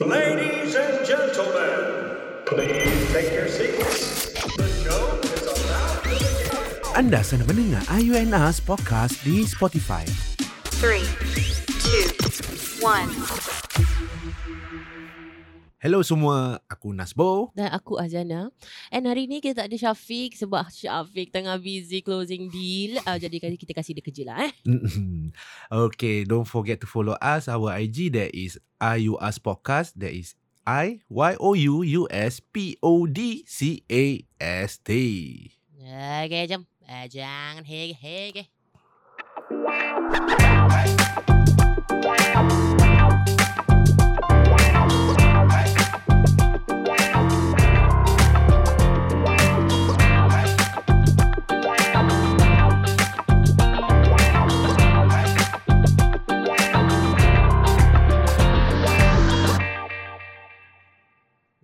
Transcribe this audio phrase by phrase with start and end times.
[0.00, 4.32] Ladies and gentlemen, please take your seats.
[4.56, 6.96] The show is about to begin.
[6.96, 10.08] Anda sedang mendengar IUNAS Podcast di Spotify.
[10.80, 11.04] Three,
[11.84, 12.08] two,
[12.80, 13.12] one.
[15.82, 17.50] Hello semua, aku Nasbo.
[17.58, 18.54] Dan aku Azana
[18.94, 23.42] And hari ni kita tak ada Syafiq Sebab Syafiq tengah busy closing deal uh, Jadi
[23.42, 24.54] kita kasih dia kerja lah eh
[25.90, 27.50] okay, don't forget to follow us.
[27.50, 29.98] Our IG that is IUS Podcast.
[29.98, 34.94] That is I Y O U U S P O D C A S T.
[35.82, 38.46] Okay jom uh, Jangan hege-hege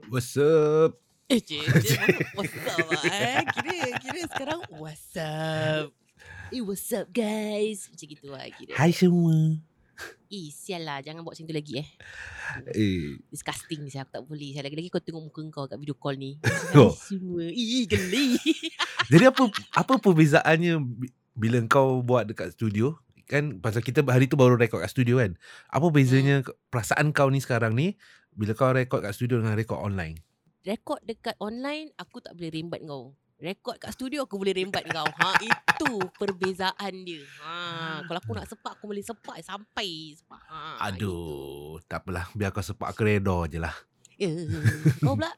[0.09, 0.97] What's up?
[1.29, 3.45] Eh cik Dia masuk what's up lah eh?
[3.53, 5.93] Kira, kira sekarang What's up?
[6.49, 7.93] Eh what's up guys?
[7.93, 8.73] Macam gitu lah kira.
[8.73, 9.37] Hai semua.
[10.33, 11.89] Eh sial lah Jangan buat macam tu lagi eh.
[12.73, 14.57] Eh, Disgusting ni saya Aku tak boleh.
[14.57, 16.41] Saya lagi-lagi kau tengok muka kau Kat video call ni.
[16.73, 16.89] Oh.
[16.89, 17.45] Hai semua.
[17.45, 18.41] Ih geli.
[19.13, 19.45] Jadi apa
[19.77, 22.97] apa perbezaannya bi- bila kau buat dekat studio?
[23.29, 25.37] Kan pasal kita hari tu baru rekod kat studio kan.
[25.69, 26.41] Apa bezanya
[26.73, 28.01] perasaan kau ni sekarang ni
[28.35, 30.19] bila kau rekod kat studio dengan rekod online?
[30.67, 35.07] Rekod dekat online Aku tak boleh rembat kau Rekod kat studio Aku boleh rembat kau
[35.07, 40.91] Ha itu perbezaan dia Ha Kalau aku nak sepak Aku boleh sepak Sampai sepak ha,
[40.91, 42.27] Aduh, tak apalah.
[42.35, 43.73] Biar kau sepak ke redor je lah.
[45.05, 45.31] Kau pula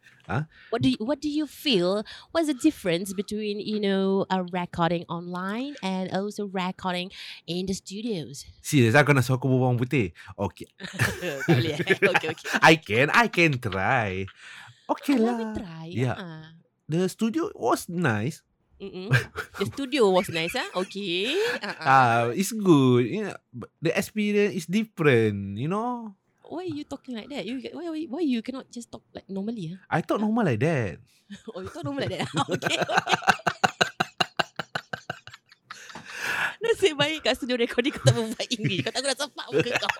[0.71, 2.01] What do you, What do you feel
[2.33, 7.11] What's the difference Between you know A recording online And also recording
[7.45, 10.15] In the studios lah nak suruh aku berbual putih?
[10.39, 10.71] Okay.
[11.51, 11.77] Boleh?
[12.15, 14.25] Okay okay I can, I can try.
[14.89, 15.55] Okay Let me lah.
[15.55, 16.17] try Yeah.
[16.17, 16.57] ha.
[16.91, 18.43] The studio was nice.
[18.81, 19.13] Mm-mm.
[19.61, 20.67] The studio was nice ah.
[20.83, 21.37] Okay.
[21.61, 21.85] Uh-uh.
[21.85, 23.05] Ah, it's good.
[23.05, 25.61] You know, but the experience is different.
[25.61, 26.17] You know,
[26.51, 27.47] Why are you talking like that?
[27.47, 29.71] You why why, why you cannot just talk like normally?
[29.71, 29.79] Ah?
[29.87, 30.99] I thought normal like that.
[31.55, 32.27] Oh, you talk normal like that.
[32.59, 32.75] okay.
[32.75, 32.79] okay.
[36.61, 38.83] Nasib baik kat studio recording kau tak berbual English.
[38.85, 39.91] Kau tak nak sepak muka kau.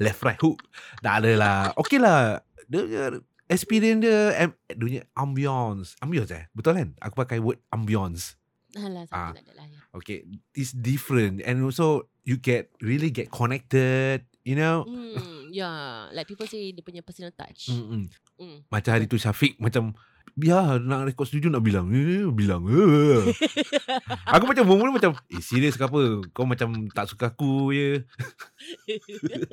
[0.00, 0.58] Left right hook.
[1.02, 1.58] Tak ada lah.
[1.82, 2.40] Okay lah.
[2.70, 3.18] Dia
[3.50, 5.98] experience dia am, dunia ambience.
[5.98, 6.44] Ambience eh?
[6.54, 6.88] Betul kan?
[7.02, 8.38] Aku pakai word ambience.
[8.76, 9.32] Alah, Ah.
[9.34, 9.66] lah.
[9.66, 9.80] ya.
[9.96, 14.27] Okay, it's different and also you get really get connected.
[14.48, 14.88] You know.
[14.88, 16.08] Hmm, yeah.
[16.16, 17.68] Like people say dia punya personal touch.
[17.68, 18.08] Mm-mm.
[18.40, 18.64] Mm.
[18.72, 19.92] Macam hari tu Syafiq macam
[20.38, 23.34] Biar nak rekod studio nak bilang eh, Bilang eh.
[24.38, 28.06] Aku macam mula macam Eh serius ke apa Kau macam tak suka aku je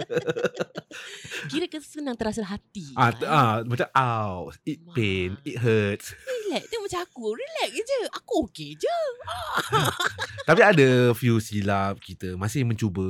[1.50, 2.94] Kira ke senang terasa hati.
[2.94, 3.26] ah, lah, eh.
[3.26, 5.42] ah, Macam ow It pain Mah.
[5.50, 6.70] It hurts Relax.
[6.70, 7.26] Dia macam aku.
[7.34, 8.00] Relax je.
[8.22, 8.98] Aku okay je.
[10.50, 13.02] Tapi ada few silap kita Masih mencuba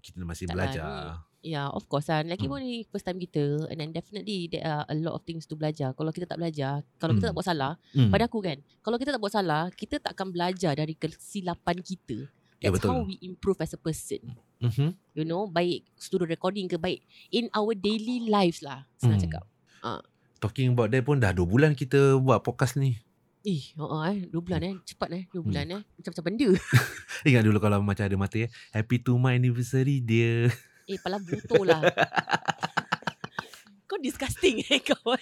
[0.00, 2.26] Kita masih Tak belajar Yeah, of course lah.
[2.26, 2.52] Lagi Hmm.
[2.52, 5.54] pun ni first time kita and then definitely there are a lot of things to
[5.54, 5.94] belajar.
[5.94, 7.30] Kalau kita tak belajar, kalau kita Hmm.
[7.30, 8.10] tak buat salah, hmm.
[8.10, 12.26] pada aku kan, kalau kita tak buat salah, kita tak akan belajar dari kesilapan kita.
[12.58, 12.90] Ya, That's betul.
[12.90, 14.34] how we improve as a person.
[14.58, 14.98] Mhm.
[15.14, 18.82] You know, baik studio recording ke baik in our daily lives lah.
[18.98, 19.26] Senang Hmm.
[19.30, 19.44] cakap.
[20.38, 22.94] Talking about that pun Dah 2 bulan kita Buat podcast ni
[23.42, 24.74] Eh, oh, eh, dua bulan eh.
[24.84, 25.50] Cepat eh, dua Hmm.
[25.50, 25.82] bulan eh.
[25.94, 26.48] Macam-macam benda.
[27.30, 30.50] Ingat dulu kalau macam ada mata ya Happy to my anniversary dia
[30.88, 31.82] eh, pala butuh lah.
[33.84, 35.16] kau disgusting eh kau.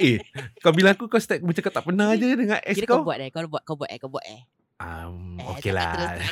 [0.00, 0.16] Eh
[0.60, 3.12] Kau bilang aku Kau start macam kau tak pernah je Dengan ex Kira kau kau
[3.12, 3.28] buat eh.
[3.28, 4.40] Kau buat, kau buat eh, kau buat eh.
[4.80, 5.92] Um, Eh, okay lah.
[5.92, 6.16] ah.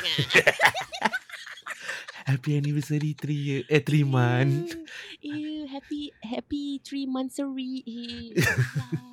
[2.21, 4.77] Happy anniversary 3 year eh 3 month.
[5.21, 7.81] Eh, happy happy three monthsary.
[7.81, 8.37] Eh,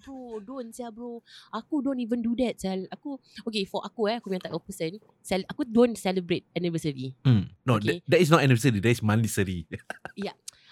[0.00, 1.20] bro, don't sia bro.
[1.52, 2.88] Aku don't even do that sel.
[2.90, 4.96] Aku okay for aku eh, aku yang type of person.
[5.20, 7.14] Sel, aku don't celebrate anniversary.
[7.22, 7.52] Hmm.
[7.62, 8.00] No, Okay.
[8.00, 8.80] that, that is not anniversary.
[8.80, 9.68] That is monthsary.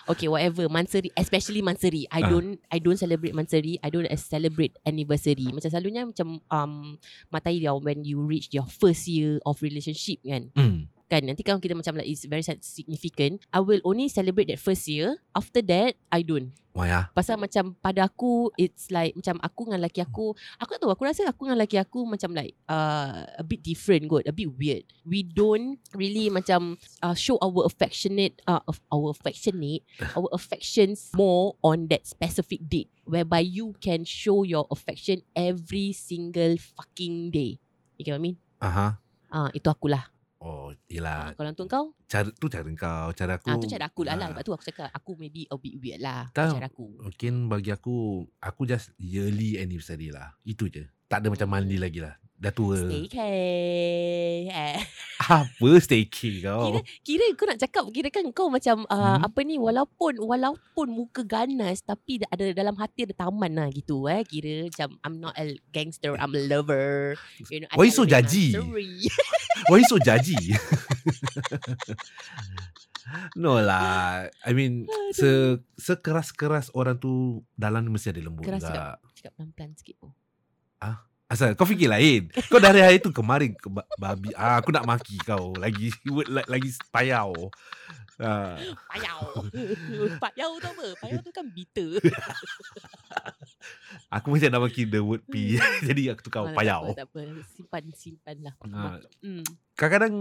[0.08, 0.72] Okay, whatever.
[0.72, 2.08] Mansari, especially Mansari.
[2.08, 2.32] I Ah.
[2.32, 3.76] don't I don't celebrate Mansari.
[3.84, 5.52] I don't uh, celebrate anniversary.
[5.52, 6.96] Macam selalunya macam um
[7.28, 10.48] matai dia when you reach your first year of relationship kan.
[10.56, 10.88] Hmm.
[11.08, 14.84] Kan nanti kalau kita macam like it's very significant, I will only celebrate that first
[14.86, 15.16] year.
[15.32, 16.52] After that, I don't.
[16.78, 17.10] Why ah?
[17.10, 20.30] Pasal macam pada aku It's like Macam aku dengan lelaki aku
[20.62, 24.06] Aku tak tahu Aku rasa aku dengan lelaki aku Macam like uh, A bit different
[24.06, 29.10] kot A bit weird We don't Really macam uh, Show our affectionate uh, of Our
[29.10, 29.82] affectionate
[30.16, 36.62] Our affections More on that specific date Whereby you can show your affection Every single
[36.62, 37.58] fucking day
[37.98, 38.38] You get what I mean?
[38.62, 38.86] Aha.
[39.34, 40.06] Ah, Itu akulah
[40.38, 41.34] Oh, Ah, yelah.
[41.34, 43.50] kalau untuk kau, Cara tu cara kau, cara aku.
[43.50, 44.26] ah, tu cara aku lah lah.
[44.26, 46.30] ah, Sebab tu aku cakap aku maybe a bit weird lah.
[46.30, 46.54] Tak.
[46.54, 46.94] Cara aku.
[47.00, 51.98] Mungkin bagi aku Aku just yearly anniversary lah Itu je Tak ada macam monthly lagi
[51.98, 54.46] lah Dah tua Staycay.
[54.46, 54.78] Eh.
[55.28, 59.26] Apa staycay kau Kira, kira kau nak cakap kira kan kau macam uh, Hmm.
[59.26, 64.22] apa ni walaupun walaupun muka ganas tapi ada dalam hati ada taman lah gitu eh
[64.22, 67.18] kira macam I'm not a gangster I'm a lover
[67.50, 68.54] you know Why you so judgy?
[69.66, 70.54] Why you so judgy
[73.34, 79.32] No lah I mean se Sekeras-keras orang tu Dalam mesti ada lembut Keras juga cakap
[79.34, 80.14] pelan-pelan sikit oh.
[81.28, 82.32] Asal kau fikir lain.
[82.48, 85.52] Kau dari hari tu kemarin ke ba- Babi ah, Aku nak maki kau.
[85.54, 87.52] Lagi word la- Lagi payau.
[88.18, 88.56] Ah.
[88.88, 89.46] Payau.
[90.24, 90.86] Payau tu apa?
[90.98, 92.00] Payau tu kan bitter.
[94.10, 95.60] Aku macam nak maki the word P.
[95.86, 96.96] Jadi aku tukar Ah, payau.
[96.96, 97.44] tak apa, tak apa.
[97.46, 98.54] Simpan Simpan lah.
[98.66, 98.96] Ah.
[99.20, 99.44] hmm.
[99.74, 100.16] Kadang-kadang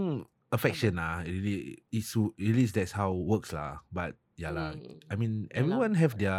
[0.48, 1.24] Affection lah.
[1.24, 3.80] Really It's, really that's how works lah.
[3.88, 5.02] But Yalah Hmm.
[5.04, 5.58] I mean Yalah.
[5.58, 6.38] everyone have their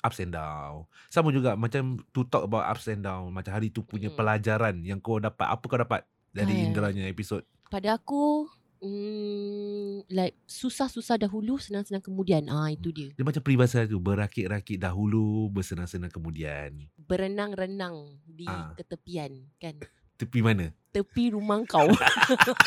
[0.00, 0.88] ups and down.
[1.06, 3.28] Sama juga macam to talk about ups and down.
[3.28, 4.16] Macam hari tu punya Mm.
[4.16, 5.44] pelajaran yang kau dapat.
[5.44, 6.64] Apa kau dapat dari Kan.
[6.66, 7.44] Indranya episod?
[7.68, 8.48] Pada aku
[8.80, 13.96] hmm, Like Susah-susah dahulu Senang-senang kemudian Ah itu dia Dia macam peribahasa tu.
[13.98, 16.88] Berakit-rakit dahulu, bersenang-senang kemudian.
[16.98, 18.72] Berenang-renang Di Ah.
[18.74, 19.80] ketepian Kan
[20.14, 20.70] Tepi mana?
[20.88, 21.90] Tepi rumah kau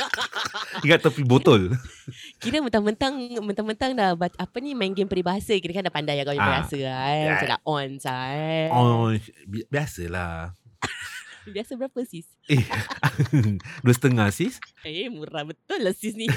[0.84, 1.72] Ingat tepi botol.
[2.38, 6.38] Kira mentang-mentang Mentang-mentang dah Apa ni main game peribahasa Kira kan dah pandai kau punya
[6.38, 6.68] Ah.
[6.68, 7.18] peribahasa lah eh.
[7.18, 7.30] Ya.
[7.32, 8.68] Macam dah on sah eh.
[8.70, 9.16] oh,
[9.48, 10.52] bi- biasalah.
[11.48, 12.28] Biasa berapa sis?
[12.46, 12.60] Eh,
[13.84, 14.60] dua setengah sis?
[14.84, 16.28] Eh murah betul lah sis ni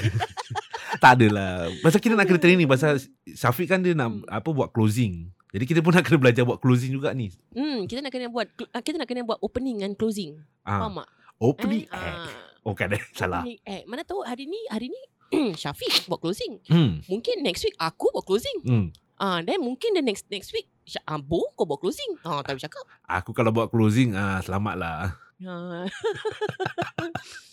[0.97, 1.67] Tak adalah.
[1.81, 2.63] Pasal kita nak kena training.
[2.65, 2.95] Pasal
[3.27, 4.23] Syafiq kan dia nak Hmm.
[4.25, 5.27] apa buat closing.
[5.51, 7.27] Jadi kita pun nak kena belajar buat closing juga ni.
[7.51, 11.07] hmm, Kita nak kena buat Kita nak kena buat opening and closing Ah, Faham tak?
[11.37, 12.19] opening Eh, act.
[12.23, 12.31] ah,
[12.61, 13.41] Oh kan salah.
[13.41, 13.83] opening act.
[13.85, 15.01] Mana tahu hari ni Hari ni
[15.57, 17.03] Syafiq buat closing Hmm.
[17.05, 18.87] Mungkin next week Aku buat closing Hmm.
[19.15, 22.55] Ah, then mungkin the next next week Sya- ah, Bo kau buat closing Ah, tak
[22.55, 25.19] boleh cakap Aku kalau buat closing ah selamat lah.
[25.41, 25.83] Ah.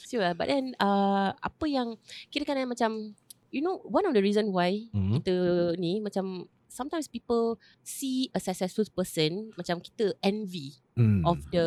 [0.05, 1.97] sure, but then uh, apa yang
[2.29, 3.13] kira kan macam
[3.49, 5.17] you know one of the reason why Hmm.
[5.17, 5.35] kita
[5.75, 11.23] ni macam sometimes people see a successful person macam kita envy Hmm.
[11.23, 11.63] of the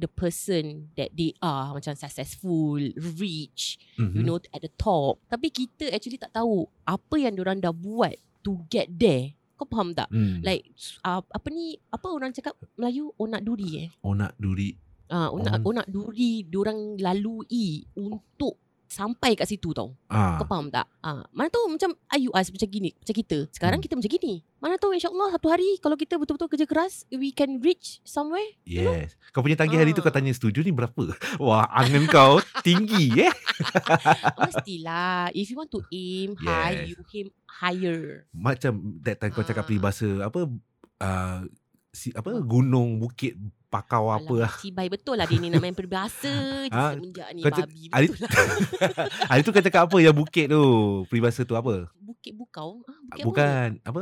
[0.00, 2.80] the person that they are macam successful,
[3.20, 4.16] rich, Mhm.
[4.16, 5.20] you know at the top.
[5.28, 9.36] Tapi kita actually tak tahu apa yang orang dah buat to get there.
[9.60, 10.08] Kau faham tak?
[10.08, 10.40] Hmm.
[10.40, 10.72] Like
[11.04, 13.88] uh, apa ni apa orang cakap Melayu onak duri eh?
[14.00, 14.72] oh nak duri.
[15.12, 15.68] Ah, onak Oh.
[15.68, 19.92] onak duri diorang lalui untuk sampai kat situ tau.
[20.06, 20.36] Ah.
[20.36, 20.86] Kau faham tak?
[20.98, 23.38] Ah, mana tahu macam ayu us macam gini, macam kita.
[23.50, 23.84] Sekarang Hmm.
[23.84, 24.34] kita macam gini.
[24.56, 28.44] Mana tahu insya-Allah satu hari kalau kita betul-betul kerja keras, we can reach somewhere.
[28.64, 29.12] Yes.
[29.30, 30.16] Kau punya tagih hari tu kau Ah.
[30.16, 31.10] tanya studio ni berapa?
[31.42, 33.32] Wah, angan kau tinggi eh.
[34.38, 36.88] Mestilah if you want to aim high, Yes.
[36.90, 38.00] you aim higher.
[38.30, 39.68] Macam that time kau cakap Ah.
[39.68, 40.40] peribahasa apa
[41.00, 41.40] uh,
[41.90, 43.38] si apa gunung bukit
[43.74, 44.52] pakau apa lah.
[44.56, 46.30] Cibai betul lah dia ni nak main peribahasa
[46.70, 48.32] Ah, semenjak ni kau cak- babi hari- betul lah.
[49.30, 50.62] Hari tu kau cakap apa yang bukit tu?
[51.04, 51.90] Peribahasa tu apa?
[51.98, 52.86] Bukit Bukau.
[52.86, 53.26] Ah, bukit apa?
[53.26, 54.00] Bukan apa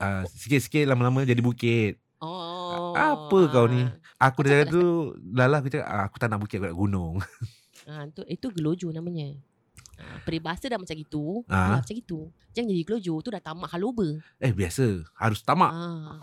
[0.00, 2.00] uh, sikit-sikit lama-lama jadi bukit.
[2.18, 2.92] Oh.
[2.92, 3.84] Apa kau ni?
[4.16, 4.82] Aku dah tu
[5.26, 7.14] lalah aku cakap ah, aku tak nak bukit aku nak gunung.
[7.82, 9.32] Ah, tu itu gelojo namanya.
[9.96, 11.56] Ah, peribahasa dah macam itu, Ah.
[11.74, 11.80] ah.
[11.80, 12.28] macam itu.
[12.50, 14.20] Jangan jadi gelojo, tu dah tamak haloba.
[14.36, 15.72] Eh biasa harus tamak.
[15.72, 16.20] Ah.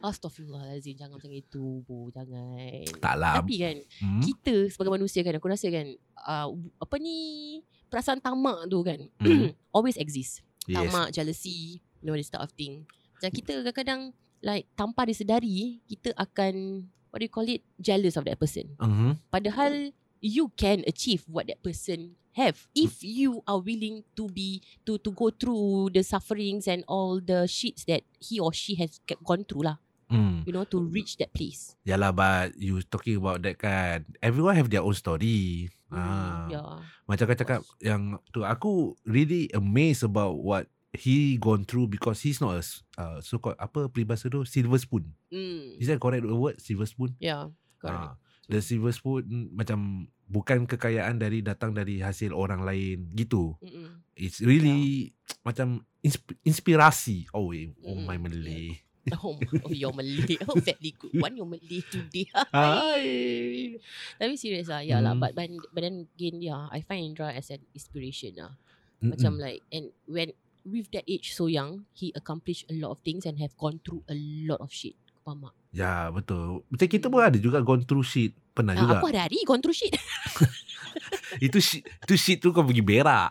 [0.00, 2.84] Astaghfirullahalazim, jangan macam itu, bu, jangan.
[3.00, 3.34] Tak lah.
[3.40, 4.22] Tapi kan, Hmm?
[4.22, 5.86] kita sebagai manusia kan, aku rasa kan,
[6.22, 6.48] uh,
[6.78, 7.16] apa ni,
[7.86, 9.52] perasaan tamak tu kan, Hmm.
[9.76, 10.40] always exist.
[10.66, 10.76] Yes.
[10.82, 12.84] Tamak, jealousy, you know, this type of thing.
[13.16, 14.00] Macam kita kadang-kadang,
[14.40, 18.74] like, tanpa disedari, kita akan, what do you call it, jealous of that person.
[18.76, 19.16] Mhm.
[19.30, 24.96] Padahal you can achieve what that person have if you are willing to be to
[24.98, 29.40] to go through the sufferings and all the shits that he or she has gone
[29.40, 29.80] through lah.
[30.06, 30.46] Hmm.
[30.46, 31.74] You know to reach that place.
[31.82, 34.06] Yalah but you talking about that kan.
[34.22, 35.66] Everyone have their own story.
[35.90, 36.46] Ah.
[36.46, 36.74] Hmm, yeah.
[37.06, 42.40] Macam kau cakap yang tu aku really amazed about what he gone through because he's
[42.40, 42.62] not a
[42.96, 45.10] uh, so called apa peribahasa tu silver spoon.
[45.28, 45.82] Mm.
[45.82, 47.14] Is that correct the word silver spoon?
[47.18, 47.52] Yeah.
[47.82, 48.14] Correct.
[48.14, 48.14] Ah,
[48.48, 53.54] the silver spoon mm, macam bukan kekayaan dari datang dari hasil orang lain gitu.
[53.62, 54.02] Mm-mm.
[54.16, 55.12] It's really
[55.46, 57.30] macam insp- inspirasi.
[57.34, 58.06] Oh, eh, oh Mm-mm.
[58.06, 58.85] my Malay.
[59.22, 60.34] Oh, oh you're Malay.
[60.50, 61.38] Oh, very good one.
[61.38, 62.26] You're Malay today.
[62.54, 63.78] Hai.
[64.18, 64.82] Tapi serious lah.
[64.82, 65.14] Yeah lah.
[65.14, 65.22] Hmm.
[65.22, 68.58] But, but, but then again, yeah, I find Indra as an inspiration lah.
[68.98, 69.14] Mm-mm.
[69.14, 70.34] Macam like and when
[70.66, 74.02] with that age so young, he accomplished a lot of things and have gone through
[74.10, 74.16] a
[74.48, 74.98] lot of shit.
[75.22, 75.54] Faham tak?
[75.74, 79.42] Ya betul Macam kita pun ada juga Gone through shit Pernah Ah, juga aku hari-hari
[79.44, 79.90] gone through shit.
[81.36, 83.28] Itu shit, itu shit tu kau pergi berak.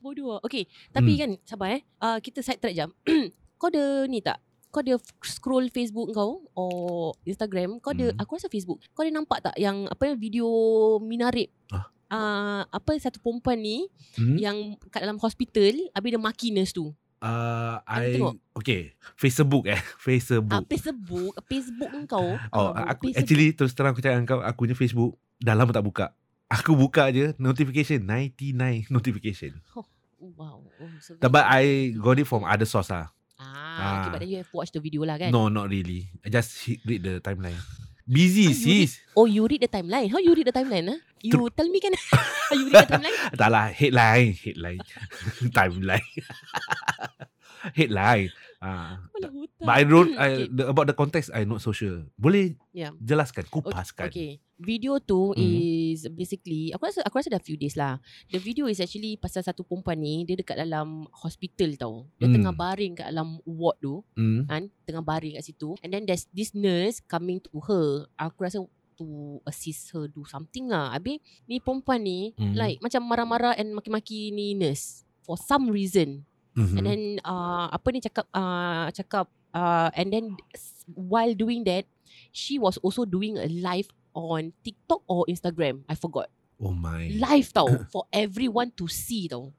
[0.00, 0.40] Bodoh.
[0.40, 1.20] Okay, tapi Hmm.
[1.20, 1.82] kan sabar eh.
[2.00, 2.88] Uh, kita side track jam.
[3.60, 4.40] kau ada ni tak?
[4.74, 6.74] Kau ada scroll Facebook kau or
[7.22, 8.18] Instagram, kau ada Hmm.
[8.18, 8.82] aku rasa Facebook.
[8.90, 10.50] Kau ada nampak tak yang apa video
[10.98, 11.46] minarib?
[11.70, 11.86] Ah.
[12.04, 14.34] Uh, apa satu perempuan ni Hmm?
[14.34, 14.56] yang
[14.88, 16.90] kat dalam hospital habis dia maki nurse tu.
[17.18, 18.36] Uh, I tengok.
[18.52, 20.44] okay Facebook eh Facebook.
[20.68, 22.34] Facebook, Facebook kau.
[22.50, 23.16] Oh, Ah, aku Facebook.
[23.16, 26.06] actually terus terang aku cakap dengan kau aku punya Facebook dah lama tak buka.
[26.50, 29.54] Aku buka je notification 99 notification.
[30.36, 30.60] wow.
[30.60, 33.08] Oh, so But I got it from other source lah.
[33.44, 34.12] Ah, okay, Ah.
[34.12, 35.28] but then you have watched the video lah kan?
[35.28, 36.08] No, not really.
[36.24, 37.58] I just hit- read the timeline.
[38.04, 39.00] Busy Ah, you sis.
[39.16, 40.08] Oh, you read the timeline.
[40.08, 40.92] How you read the timeline?
[40.92, 41.00] Huh?
[41.24, 41.96] You tell me kan?
[42.48, 43.16] How you read the timeline?
[43.40, 44.80] Tak lah, headline, headline.
[45.56, 46.08] timeline.
[47.72, 48.28] headline.
[48.64, 48.96] Ah.
[49.12, 49.30] Otak.
[49.60, 50.46] But I don't I, Okay.
[50.48, 52.08] the, about the context I not so sure.
[52.16, 52.96] Boleh Yeah.
[52.96, 54.08] jelaskan, kupaskan.
[54.08, 54.40] Okay.
[54.56, 55.40] Video tu Mhm.
[55.40, 58.00] is basically aku rasa aku rasa dah few days lah.
[58.32, 61.94] The video is actually pasal satu perempuan ni dia dekat dalam hospital tau.
[62.16, 62.40] Dia Hmm.
[62.40, 64.48] tengah baring kat dalam ward tu Hmm.
[64.48, 65.76] kan, tengah baring kat situ.
[65.84, 68.08] And then there's this nurse coming to her.
[68.16, 69.06] Aku rasa to
[69.42, 70.94] assist her do something lah.
[70.94, 72.54] Habis ni perempuan ni Mhm.
[72.54, 76.22] like macam marah-marah and maki-maki ni nurse for some reason.
[76.54, 76.76] Mhm.
[76.78, 80.38] And then uh, apa ni cakap uh, cakap uh, and then
[80.94, 81.86] while doing that
[82.30, 85.82] she was also doing a live on TikTok or Instagram.
[85.90, 86.30] I forgot.
[86.62, 87.10] Oh my.
[87.18, 89.50] Live tau for everyone to see tau.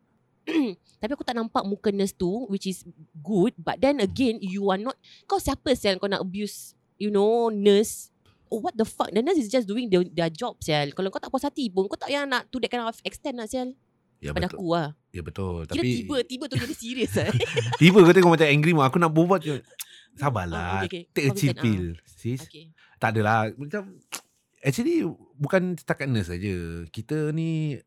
[1.03, 2.85] Tapi aku tak nampak muka nurse tu which is
[3.25, 4.93] good but then again you are not
[5.25, 8.13] kau siapa sel kau nak abuse you know nurse
[8.45, 11.17] Oh, what the fuck The nurse is just doing their, their job Sial Kalau kau
[11.17, 13.73] tak puas hati pun Kau tak payah nak To that kind of extent lah Sial
[14.21, 14.61] Ya Pada betul.
[14.61, 15.63] aku lah Ya betul.
[15.63, 17.31] Kira Tapi tiba Tiba tu jadi serius lah
[17.79, 18.85] tiba kau tengok macam angry mak.
[18.85, 19.55] Aku nak berbual je.
[19.55, 19.63] Ah,
[20.17, 20.83] Sabarlah.
[20.83, 21.01] okay, okay.
[21.09, 21.85] Take a chill weekend, pill.
[22.05, 22.41] Sis.
[22.43, 23.47] Okay Tak adalah.
[23.53, 23.95] Macam
[24.59, 26.55] actually bukan setakat nurse saja.
[26.89, 27.79] Kita ni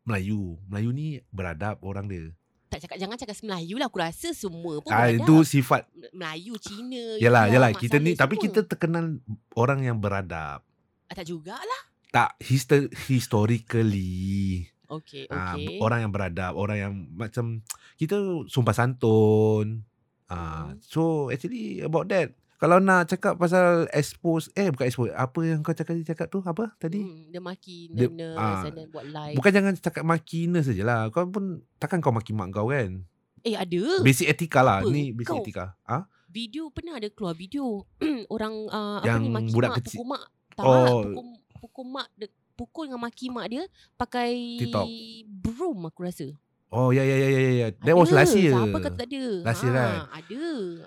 [0.00, 0.62] Melayu.
[0.64, 2.30] Melayu ni beradab orang dia.
[2.66, 5.20] Tak cakap Jangan cakap Melayu lah Aku rasa semua pun Ah beradab.
[5.20, 5.90] itu sifat.
[6.10, 7.70] Melayu Cina Yalah, yalah.
[7.72, 8.44] Kita ni Saleh tapi semua.
[8.46, 9.04] kita terkenal
[9.52, 10.62] orang yang beradab.
[11.06, 14.66] ah, Tak jugalah Tak histor- historically.
[14.92, 17.62] Okay Ah, Okay orang yang beradab, orang yang macam
[18.00, 19.86] kita sumpah santun.
[20.26, 20.78] Ah, Hmm.
[20.80, 22.34] so actually about that.
[22.56, 26.76] Kalau nak cakap pasal expose eh bukan expose, apa yang kau cakap cakap tu apa
[26.76, 27.00] tadi?
[27.00, 31.08] hmm, Dia maki nurse ah, And then buat live Bukan jangan cakap maki nurse sajalah.
[31.08, 31.44] Kau pun
[31.78, 33.00] takkan kau maki mak kau kan?
[33.40, 34.84] Eh ada Basic etika lah.
[34.84, 34.92] Apa?
[34.92, 35.72] Ni basic Kau- etika.
[35.82, 36.04] Ah?
[36.28, 37.88] Video pernah ada keluar video
[38.28, 39.96] Orang uh, Apa Yang ni maki budak mak kecil.
[39.96, 41.00] Pukul mak Tak Oh.
[41.00, 41.26] Pukul,
[41.58, 42.26] pukul mak de,
[42.60, 43.64] Pukul dengan maki mak dia
[43.96, 44.84] Pakai TikTok.
[45.24, 46.28] Broom aku rasa
[46.68, 47.68] Oh ya ya ya ya ya.
[47.74, 47.98] That Ada.
[47.98, 48.52] was last year.
[48.52, 49.90] Siapa kata tak ada Last year kan?
[50.12, 50.42] Ada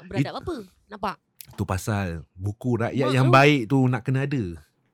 [0.05, 0.53] Beradab apa
[0.87, 1.15] Nampak
[1.51, 4.43] Tu pasal buku rakyat Mak yang tu- baik tu nak kena ada.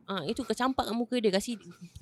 [0.07, 1.53] Ah itu kecampak kat muka dia kasi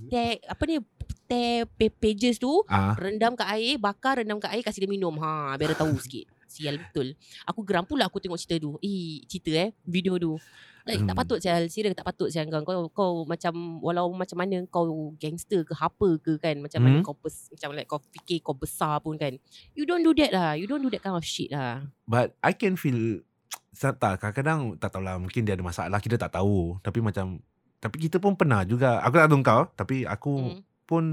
[0.07, 0.79] tag apa ni
[1.27, 2.96] tag pa- pages tu Ah.
[2.96, 5.12] rendam kat air, bakar rendam kat air kasi dia minum.
[5.17, 6.24] Ha biar dia tahu sikit.
[6.47, 7.13] Sial betul.
[7.45, 8.79] Aku geram pula aku tengok cerita tu.
[8.79, 10.39] Eh cerita eh video tu.
[10.87, 11.19] Like, tak Hmm.
[11.19, 12.63] patut sial Serius tak patut sial kau.
[12.63, 17.03] kau Kau macam Walau macam mana Kau gangster ke Apa ke kan Macam mana Hmm.
[17.03, 19.35] kau pers, Macam like kau fikir Kau besar pun kan
[19.75, 22.55] You don't do that lah You don't do that kind of shit lah But I
[22.55, 23.19] can feel
[23.77, 27.37] tak kadang-kadang tak tahulah mungkin dia ada masalah kita tak tahu tapi macam
[27.77, 30.61] tapi kita pun pernah juga aku tak tahu kau tapi aku hmm.
[30.89, 31.03] pun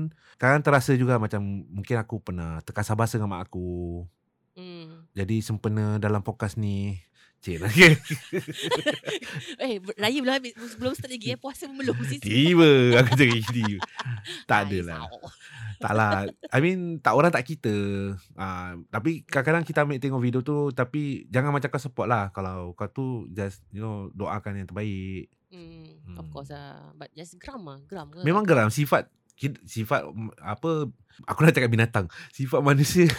[0.40, 4.00] kadang terasa juga macam mungkin aku pernah terkasar bahasa dengan mak aku
[4.56, 5.03] Hmm.
[5.14, 6.98] Jadi sempena dalam podcast ni
[7.38, 7.84] Cik lagi
[9.62, 12.18] Eh raya belum habis Belum start lagi eh Puasa belum sis.
[12.18, 12.64] Tiba
[12.96, 13.76] aku cakap gini
[14.42, 15.20] Tak Ah, adalah risau.
[15.76, 16.10] Tak lah
[16.48, 17.74] I mean Tak orang tak kita
[18.16, 22.72] uh, Tapi kadang-kadang kita ambil tengok video tu Tapi Jangan macam kau support lah Kalau
[22.72, 26.30] kau tu Just you know Doakan yang terbaik Hmm, of Hmm.
[26.30, 26.90] course lah.
[26.92, 27.78] But just geram lah.
[27.84, 28.24] Geram ke?
[28.24, 29.06] Memang geram Sifat
[29.62, 30.02] Sifat
[30.40, 30.88] Apa
[31.22, 33.04] Aku nak cakap binatang Sifat manusia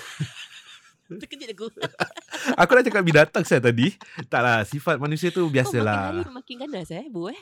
[1.05, 1.67] Terkejut aku.
[2.61, 3.93] Aku nak cakap binatang saya tadi
[4.25, 7.41] Tak lah Sifat manusia tu Kau makin hari Biasalah makin ganas eh, Bu eh?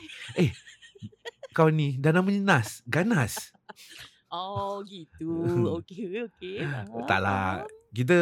[1.52, 3.52] Kau ni Dah namanya Nas Ganas
[4.28, 5.46] Oh, gitu.
[5.78, 6.58] Okey, okey.
[6.58, 7.92] Faham, Tak lah faham.
[7.94, 8.18] Kita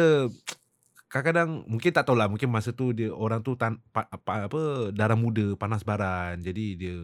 [1.09, 5.17] Kadang-kadang Mungkin tak tahulah Mungkin masa tu dia Orang tu tan, pa, pa, apa Darah
[5.17, 6.95] muda Panas baran Jadi dia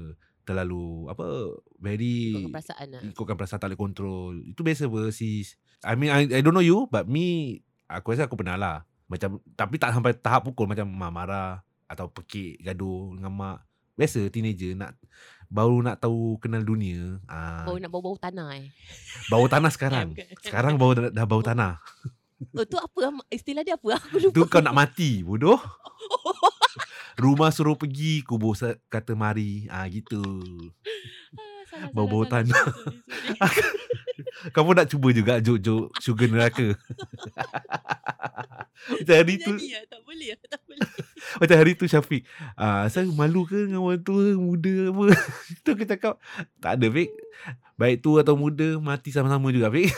[0.43, 1.25] Terlalu Apa
[1.77, 3.01] Very Ikutkan perasaan lah.
[3.05, 6.65] Ikutkan perasaan tak boleh kontrol Itu biasa apa sis I mean I, I don't know
[6.65, 10.85] you But me Aku rasa aku pernah lah Macam Tapi tak sampai tahap pukul Macam
[10.85, 13.57] mak marah Atau pekik Gaduh dengan mak
[13.97, 14.93] Biasa teenager Nak
[15.49, 18.69] Baru nak tahu Kenal dunia ah, Bau nak bau-bau tanah eh.
[19.27, 20.37] Bau tanah sekarang bukan.
[20.45, 21.81] Sekarang bau dah, dah bau tanah
[22.55, 23.19] Oh, tu apa?
[23.27, 23.99] Istilah dia apa?
[23.99, 24.31] Aku lupa.
[24.31, 25.59] Tu kau nak mati Bodoh
[27.19, 28.55] Rumah suruh pergi Kubur
[28.87, 30.23] kata mari ah gitu
[31.69, 32.49] Ah, Bau-bau tanah.
[34.55, 36.75] Kamu nak cuba juga juk-juk sugar neraka.
[38.79, 40.79] Macam hari tu lah, tak boleh lah, tak boleh.
[41.43, 42.23] Macam hari tu Syafiq
[42.55, 45.03] ah, Saya malu ke dengan orang tua Muda apa
[45.51, 46.15] Itu aku cakap
[46.63, 47.11] Tak ada Fik
[47.75, 49.91] Baik tua atau muda Mati sama-sama juga Fik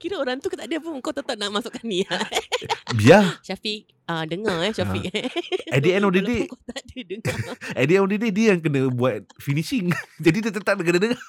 [0.00, 2.06] Kira orang tu tak ada pun kau tetap nak masukkan ni.
[2.98, 5.10] Biar Syafiq, ah dengar eh Syafiq.
[5.74, 7.36] At the end of the day kau tak ada dengar.
[7.74, 9.90] At the end of the day Dia yang kena buat finishing
[10.24, 11.20] Jadi dia tetap kena dengar.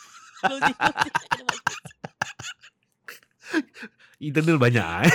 [4.24, 5.13] Internal banyak eh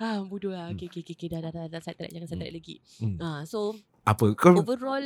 [0.00, 0.72] ah bodoh lah.
[0.76, 1.28] Okay, okay, okay, okay.
[1.32, 1.80] Dah, dah, dah, dah.
[1.80, 2.80] Saya jangan saya lagi.
[3.00, 3.16] Hmm.
[3.20, 5.04] Ah, so Apa Kau overall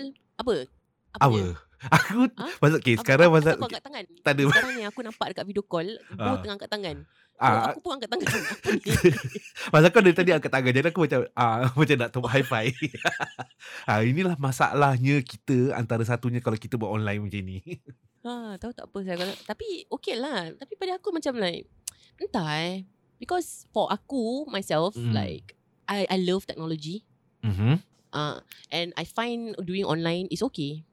[1.12, 1.26] apa?
[1.26, 1.50] Apa dia?
[1.96, 2.46] Aku Ha?
[2.58, 4.04] Pasal okay, Apa- Sekarang pasal kau angkat tangan?
[4.20, 6.36] Tak ada Sekarang ni aku nampak dekat video call, Bo Ah.
[6.36, 6.96] tengah angkat tangan.
[7.40, 8.28] Ah, aku pun angkat tangan.
[9.72, 12.76] Pasal kau dari tadi angkat tangan Jadi aku macam ah, Macam nak tepuk high five
[13.86, 17.58] ah, Inilah masalahnya kita Antara satunya Kalau kita buat online macam ni
[18.20, 20.52] ha, tahu tak apa saya kalau tapi okay lah.
[20.52, 21.64] Tapi pada aku macam like
[22.18, 22.84] entah eh.
[23.16, 25.16] Because for aku myself Hmm.
[25.16, 25.56] like
[25.88, 27.08] I I love technology.
[27.40, 27.80] mm-hmm.
[28.10, 30.84] Uh, and I find doing online is okay.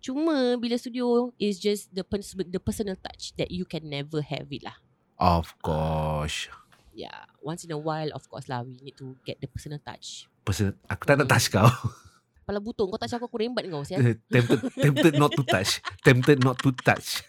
[0.00, 4.48] Cuma bila studio is just the pers- the personal touch that you can never have
[4.48, 4.76] it lah.
[5.20, 6.48] Of course
[6.90, 10.26] Yeah, once in a while of course lah we need to get the personal touch.
[10.42, 11.68] Person, Aku tak nak touch kau
[12.40, 14.00] Kepala butung kau touch aku aku rembat kau sial.
[14.26, 17.20] tempted, tempted not to touch Tempted not to touch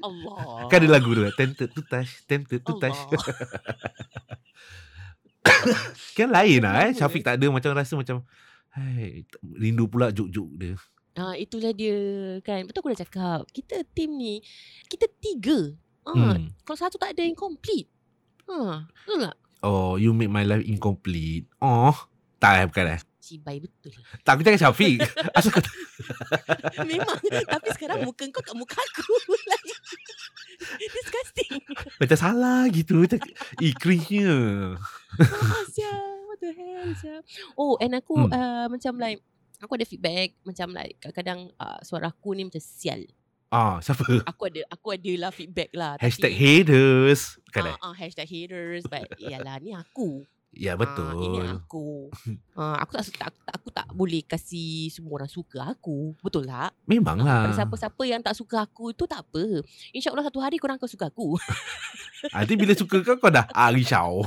[0.00, 0.66] Allah.
[0.72, 3.24] Kan ada lagu tu Tempted to touch Tempted to touch Allah.
[6.16, 8.24] Kan lain lah eh Syafiq tak ada Macam rasa macam
[8.72, 10.74] Hai, rindu pula juk-juk dia
[11.18, 11.96] Ha, itulah dia
[12.42, 12.62] kan.
[12.66, 13.40] Betul aku dah cakap.
[13.50, 14.38] Kita team ni
[14.86, 15.74] kita tiga.
[16.06, 16.62] Ha, hmm.
[16.62, 17.90] kalau satu tak ada yang complete.
[18.46, 19.36] Ha, betul tak?
[19.60, 21.92] Oh you make my life incomplete Oh
[22.40, 23.92] Tak eh bukan eh Cibai betul.
[24.24, 25.04] Tak aku cakap Syafiq
[25.36, 25.60] Asal kau
[26.88, 27.20] Memang.
[27.20, 29.12] Tapi sekarang muka kau kat muka aku.
[30.80, 31.60] Disgusting.
[32.00, 33.20] Macam salah gitu Macam
[33.60, 34.32] Ikrinya
[35.20, 36.24] Ah, sial.
[36.24, 37.20] What the hell, sial.
[37.60, 38.32] Oh, and aku Hmm.
[38.32, 39.20] uh, macam like,
[39.60, 40.34] aku ada feedback.
[40.42, 43.04] Macam like, kadang-kadang uh, suara aku ni macam sial.
[43.50, 44.06] Ah, siapa?
[44.30, 45.98] Aku ada, aku ada lah feedback lah.
[45.98, 47.74] Hashtag tapi, haters eh?
[47.82, 48.86] Ah, ah, hashtag haters.
[48.86, 50.22] But, yalah, ni aku.
[50.50, 51.88] Ya Ah, ini betul aku.
[52.58, 56.18] Ah, aku tak, tak, tak aku tak boleh kasih semua orang suka aku.
[56.20, 56.74] Betul tak?
[56.90, 59.62] Memang Pada lah siapa-siapa yang tak suka aku tu tak apa.
[59.94, 61.38] InsyaAllah satu hari korang akan suka aku.
[62.34, 64.26] Nanti bila suka kau Kau dah ah, risau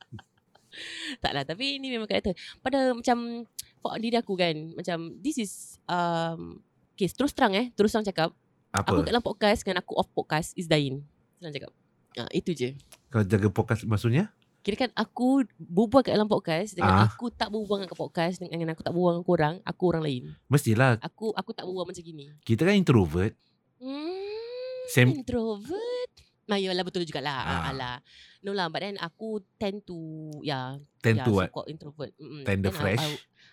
[1.22, 1.44] tak lah.
[1.44, 2.32] Tapi ni memang karakter.
[2.64, 3.44] Pada macam
[3.80, 4.54] for diri aku kan.
[4.72, 5.52] Macam this is
[5.84, 6.60] um,
[6.92, 7.72] Okay, terus terang eh.
[7.72, 8.30] Terus terang cakap.
[8.70, 9.00] Aku Apa?
[9.00, 11.00] kat dalam podcast dengan aku off podcast is dying.
[11.36, 11.72] Senang cakap.
[12.14, 12.76] Ah, itu je.
[13.08, 14.28] Kau jaga podcast maksudnya?
[14.60, 17.08] Kira kan aku berbual kat dalam podcast dengan Ah.
[17.08, 20.24] aku tak berbual dengan podcast dengan aku tak berbual dengan korang, aku orang lain.
[20.46, 22.28] Mestilah Aku aku tak berbual macam gini.
[22.44, 23.32] Kita kan introvert
[23.80, 25.99] Hmm, Sem- introvert.
[26.50, 27.38] Nah, yalah betul jugalah.
[27.38, 27.46] Ah.
[27.46, 27.70] Ah.
[27.70, 27.96] Alah.
[28.42, 29.94] No lah, but then aku tend to
[30.42, 31.46] yeah, Tend yeah, to what?
[31.52, 32.10] so-called introvert.
[32.18, 32.42] Mm-mm.
[32.42, 33.04] Tend to Then I- fresh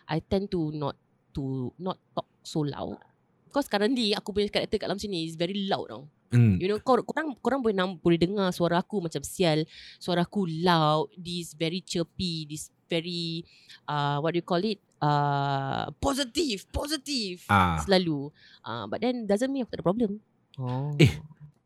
[0.09, 0.97] I, I, tend to not
[1.37, 2.97] to not talk so loud.
[3.45, 6.03] Because currently aku punya karakter kat dalam sini is very loud tau.
[6.31, 6.57] hmm.
[6.57, 9.63] You know, kor, korang korang boleh nam, boleh dengar suara aku macam sial,
[9.99, 13.43] suara aku loud, this very chirpy, this very
[13.85, 14.79] uh what do you call it?
[14.97, 17.43] Uh positive, positive.
[17.51, 17.75] Ah.
[17.83, 18.31] Selalu.
[18.63, 20.11] Uh, but then doesn't mean aku tak ada problem.
[20.55, 20.95] Oh.
[20.97, 21.11] Eh,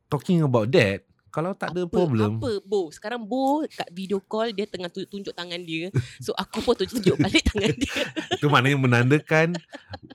[0.10, 2.38] Talking about that Kalau tak ada problem.
[2.44, 2.91] Apa Bo?
[2.91, 5.88] Sekarang Bo Kat video call Dia tengah tunjuk, tangan dia.
[6.20, 8.04] So aku pun tunjuk balik tangan dia.
[8.38, 9.56] Itu maknanya menandakan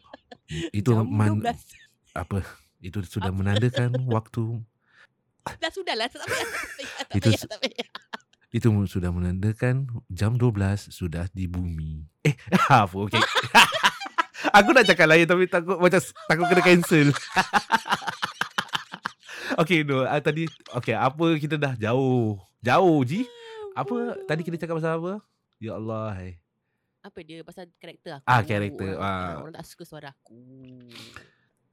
[0.79, 1.57] Itu Jam man, 12
[2.13, 2.45] Apa?
[2.79, 3.39] Itu sudah Apa?
[3.41, 4.61] menandakan Waktu.
[5.63, 7.89] Dah sudah lah Tak payah Tak payah Tak Itu payah, tak payah.
[8.53, 9.75] Itu sudah menandakan
[10.07, 12.05] Jam 12 Sudah di bumi.
[12.23, 12.37] Eh
[12.69, 13.09] Apa?
[13.09, 13.23] Okay
[14.53, 17.09] Aku nak cakap lain Tapi takut Macam takut kena cancel
[19.57, 20.45] Okay no uh, Tadi
[20.77, 22.37] Okay apa Kita dah jauh?
[22.61, 23.25] Jauh Ji?
[23.73, 25.13] Apa Tadi kita cakap pasal apa?
[25.57, 26.31] Ya Allah hai.
[27.01, 27.41] Apa dia?
[27.41, 28.27] Pasal karakter aku.
[28.27, 29.41] Ah, karakter, Orang, ah.
[29.41, 30.37] orang tak suka suara aku.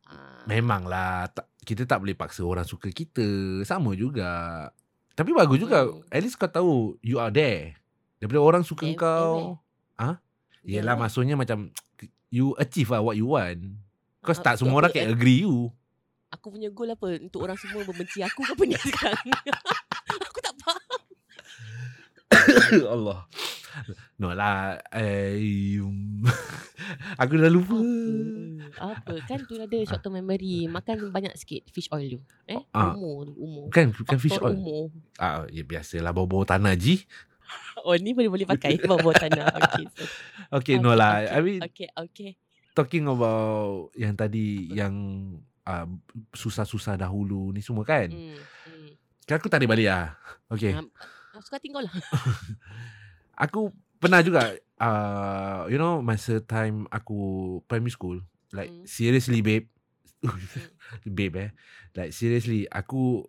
[0.05, 0.45] Ah.
[0.45, 3.25] Memanglah tak, Kita tak boleh paksa orang suka kita.
[3.65, 4.69] Sama juga.
[5.17, 5.89] Tapi bagus juga.
[5.89, 6.05] Hmm.
[6.07, 7.75] At least kau tahu You are there.
[8.21, 9.57] Daripada orang suka Eh, kau.
[9.97, 10.21] Ah,
[10.63, 11.01] Yelah Yeah.
[11.01, 11.73] maksudnya macam
[12.31, 13.77] You achieve lah what you want.
[14.23, 14.69] Kau Ah, tak betul.
[14.69, 15.11] semua orang can eh?
[15.11, 15.73] agree you
[16.33, 17.21] Aku punya goal apa?
[17.21, 19.25] Untuk orang semua membenci aku ke apa ni sekarang?
[20.27, 21.01] Aku tak faham.
[22.97, 23.19] Allah.
[24.21, 25.81] No lah eh,
[27.21, 27.77] Aku dah lupa.
[28.77, 29.01] Apa?
[29.01, 29.13] Apa?
[29.25, 30.69] Kan tu ada short term memory.
[30.69, 32.19] Makan banyak sikit Fish oil tu.
[32.45, 32.61] Eh?
[32.69, 32.93] Ah.
[32.93, 33.65] Umur Umur.
[33.73, 34.53] Bukan Bukan fish oil?
[34.53, 34.93] umur.
[35.17, 37.01] Ah, Ya biasalah Bau-bau tanah Ji.
[37.85, 39.45] Oh ni boleh boleh pakai Bawa tanah.
[39.57, 40.03] Okay so,
[40.53, 41.25] Okay no lah.
[41.25, 42.37] I mean Okay okay.
[42.73, 44.93] talking about yang tadi yang
[45.67, 45.87] uh,
[46.35, 48.07] susah-susah dahulu ni semua kan.
[48.11, 48.37] Hmm.
[48.39, 48.89] hmm.
[49.27, 50.13] Kan aku tarik balik lah.
[50.53, 50.77] Okay.
[50.77, 50.85] Um,
[51.41, 51.93] suka kau lah.
[53.49, 58.21] Aku pernah juga uh, you know masa time aku primary school
[58.53, 58.85] like Hmm.
[58.85, 59.65] seriously babe.
[61.17, 61.49] babe eh.
[61.97, 63.25] Like seriously aku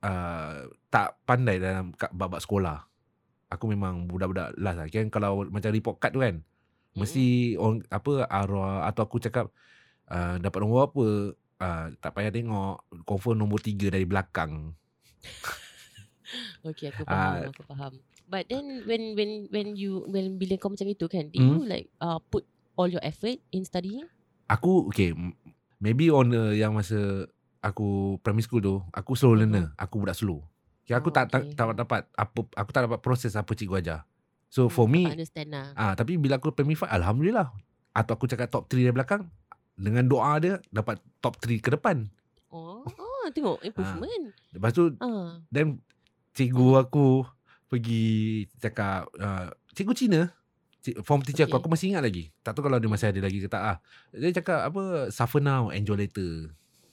[0.00, 2.88] uh, tak pandai dalam kat babak sekolah.
[3.52, 4.86] Aku memang budak-budak last lah.
[4.88, 6.40] Kan kalau macam report card tu kan.
[6.92, 9.52] Mesti orang apa arwah atau aku cakap
[10.08, 14.74] uh, dapat nombor apa uh, tak payah tengok confirm nombor tiga dari belakang.
[16.64, 17.44] Okay, aku Ah.
[17.44, 17.92] faham, aku faham.
[18.24, 21.60] But then when when when you when bila kau macam itu kan, do Hmm.
[21.60, 24.08] you like uh, put all your effort in studying?
[24.48, 25.12] Aku okay
[25.76, 27.28] maybe on the yang masa
[27.60, 29.76] aku primary school tu aku slow learner.
[29.76, 30.40] Aku budak slow.
[30.82, 31.52] Okay, aku Oh, tak, tak okay.
[31.52, 33.98] tak dapat apa aku tak dapat proses apa cikgu ajar.
[34.48, 35.76] So for Hmm, me understand lah.
[35.76, 37.52] ah tapi bila aku primary 5 alhamdulillah.
[37.92, 39.28] Atau aku cakap top 3 dari belakang
[39.82, 42.06] dengan doa dia dapat top 3 ke depan.
[42.48, 44.30] Oh, oh tengok improvement.
[44.50, 45.42] Lepas tu Ah.
[45.48, 45.82] then
[46.32, 47.26] cikgu aku
[47.66, 48.04] pergi
[48.56, 50.20] cakap uh, cikgu Cina
[51.00, 51.60] form teacher aku Okay.
[51.60, 52.24] aku masih ingat lagi.
[52.40, 53.76] Tak tahu kalau dia masih ada lagi ke tak ah.
[54.10, 56.50] Dia cakap apa suffer now enjoy later.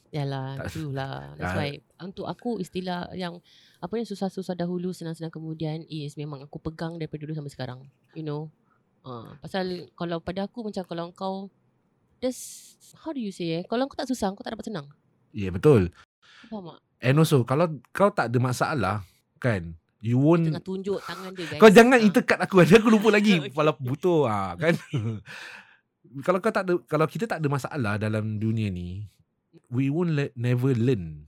[0.09, 1.33] Yalah, Tak- true lah.
[1.35, 1.57] That's Ah.
[1.57, 3.37] why untuk aku istilah yang
[3.77, 7.79] apa yang susah-susah dahulu senang-senang kemudian is memang aku pegang daripada dulu sampai sekarang.
[8.13, 8.41] You know.
[8.99, 11.35] Uh, pasal kalau pada aku macam kalau kau
[12.19, 14.87] That's How do you say eh Kalau kau tak susah Kau tak dapat senang
[15.29, 15.93] Ya yeah, betul.
[16.43, 18.95] Kau faham tak And also kalau kau tak ada masalah
[19.37, 22.03] kan you won't Tengah tunjuk tangan dia guys kau jangan Ah.
[22.03, 23.49] intercut aku ada aku lupa lagi Okay.
[23.49, 24.75] kepala butuh ah kan.
[26.25, 29.07] kalau kau tak ada kalau kita tak ada masalah dalam dunia ni
[29.67, 31.27] we won't le- never learn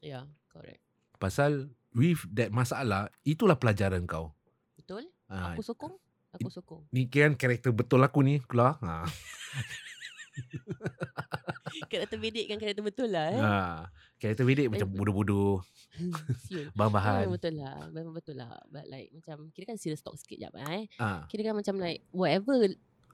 [0.00, 0.80] Ya correct
[1.16, 4.32] pasal with that masalah itulah pelajaran kau.
[4.74, 5.96] Betul Ah, Aku sokong
[6.30, 8.76] Aku sokong ni kan karakter betul aku ni keluar.
[8.80, 9.04] Ha.
[11.90, 13.56] Karakter bedek kan karakter betul lah eh ha.
[14.16, 15.62] Karakter bedek macam bodoh-bodoh,
[16.42, 17.22] Siul bahan-bahan.
[17.22, 20.54] Memang betul lah Memang betul lah But like Macam Kira kan serious talk sikit jap
[20.58, 21.22] eh Ah.
[21.26, 22.66] Kira kan macam like Whatever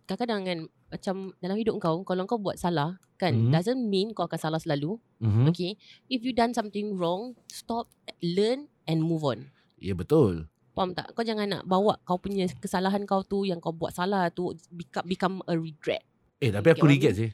[0.05, 0.59] Kadang-kadang kan
[0.91, 3.53] Macam dalam hidup kau Kalau kau buat salah Kan Mhm.
[3.53, 5.49] Doesn't mean kau akan salah selalu Mhm.
[5.49, 7.89] Okay If you done something wrong Stop
[8.21, 10.49] Learn And move on Ya betul.
[10.73, 11.13] Faham tak?
[11.13, 15.05] Kau jangan nak bawa kau punya kesalahan kau tu Yang kau buat salah tu Become,
[15.07, 16.01] become a regret
[16.45, 17.31] Eh tapi aku regret sih.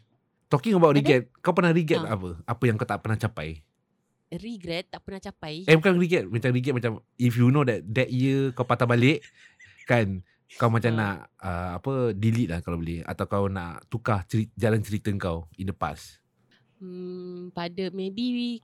[0.46, 2.14] Talking about regret, kau pernah regret Ah.
[2.14, 2.38] apa?
[2.42, 3.62] Apa yang kau tak pernah capai?
[4.30, 8.14] Regret tak pernah capai Eh bukan regret Macam regret macam If you know that That
[8.14, 9.26] year kau patah balik
[9.90, 10.22] Kan
[10.54, 10.98] Kau macam Ah.
[10.98, 14.22] nak uh, Apa Delete lah kalau boleh Atau kau nak Tukar
[14.54, 16.22] jalan cerita kau In the past
[16.78, 18.62] hmm, Pada maybe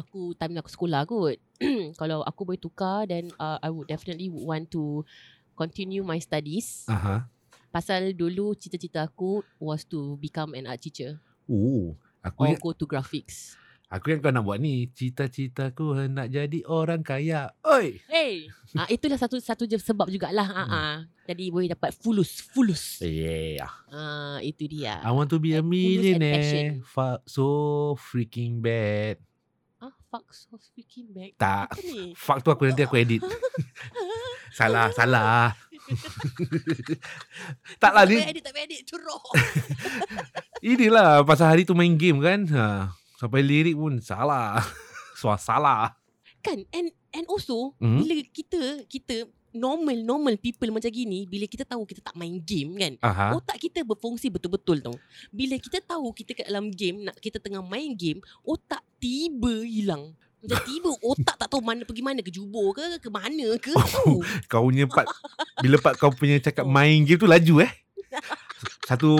[0.00, 1.36] Aku time aku sekolah kot
[2.00, 5.04] Kalau aku boleh tukar Then uh, I would definitely would want to
[5.52, 7.28] Continue my studies Aha.
[7.72, 11.16] Pasal dulu cita-cita aku Was to become an art teacher.
[11.48, 13.56] Oh Aku Or go to graphics.
[13.88, 17.52] Aku yang kau nak buat ni Cita-citaku hendak jadi orang kaya.
[17.60, 18.00] Oi!
[18.08, 18.48] Hey!
[18.72, 20.72] Ah, Itulah satu satu je sebab jugalah ah, Hmm.
[20.72, 20.96] ah.
[21.22, 23.00] Jadi boleh dapat fulus Fulus.
[23.00, 23.68] Yeah.
[23.88, 25.00] Ah, Itu dia.
[25.00, 26.76] I want to be a millionaire.
[27.24, 27.44] So
[27.96, 29.16] freaking bad
[30.12, 31.32] fuck so freaking back.
[31.34, 32.12] Tak ni?
[32.12, 33.18] Fuck tu aku nanti aku edit
[34.52, 35.48] Salah Salah
[37.82, 38.80] Tak lah tak ni payah edit, tak payah edit.
[38.86, 39.24] Curok.
[40.62, 42.44] Inilah pasal hari tu main game kan.
[42.46, 44.60] Ha, sampai lirik pun salah.
[45.16, 45.82] Suara salah.
[46.38, 47.98] kan, and and also, Hmm?
[47.98, 52.76] bila kita, kita normal, normal people macam gini, bila kita tahu kita tak main game
[52.76, 53.36] kan, Aha.
[53.36, 54.96] otak kita berfungsi betul-betul tau.
[55.28, 60.12] Bila kita tahu kita kat dalam game, nak kita tengah main game, otak tiba hilang.
[60.42, 64.26] Macam tiba otak tak tahu mana pergi mana ke jubur ke ke mana ke tahu.
[64.50, 65.06] Kau punya part
[65.62, 66.72] bila part kau punya cakap Oh.
[66.72, 67.72] main game tu laju eh.
[68.82, 69.14] Satu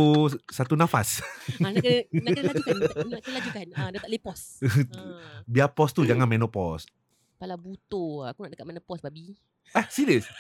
[0.51, 1.23] satu nafas.
[1.63, 2.75] Ha, nak kena, nak kena lajukan.
[3.09, 3.67] Nak kena lajukan.
[3.73, 4.47] Ha, dia tak boleh pause.
[4.67, 5.01] Ha.
[5.47, 6.85] Biar pause tu jangan menopause.
[7.43, 9.35] Kepala buto Aku nak dekat mana pause babi?
[9.75, 10.31] Ah, serius?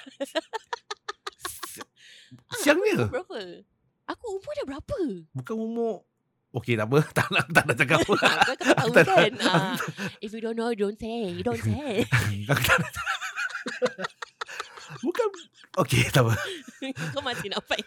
[2.62, 3.10] Siang Umur dia?
[3.10, 3.38] berapa?
[4.06, 4.98] Aku umur dah berapa?
[5.34, 6.06] Bukan umur
[6.54, 7.02] Okey tak apa.
[7.18, 8.14] Tak nak, tak nak cakap apa.
[8.46, 9.18] Kau tahu Tak nak.
[9.18, 9.34] kan?
[9.42, 9.74] Ah,
[10.22, 11.42] If you don't know Don't say.
[11.42, 12.06] Don't say.
[12.46, 12.94] Aku tak nak
[15.02, 15.26] Bukan
[15.82, 16.38] Okey tak apa.
[17.10, 17.82] Kau masih nak fight.